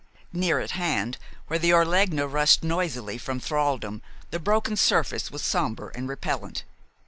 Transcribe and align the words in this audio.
Near 0.33 0.59
at 0.59 0.71
hand, 0.71 1.19
where 1.45 1.59
the 1.59 1.69
Orlegna 1.73 2.25
rushed 2.27 2.63
noisily 2.63 3.19
from 3.19 3.39
thraldom, 3.39 4.01
the 4.31 4.39
broken 4.39 4.75
surface 4.75 5.29
was 5.29 5.43
somber 5.43 5.89
and 5.89 6.09
repellent. 6.09 6.63